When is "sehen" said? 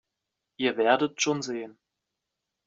1.43-1.77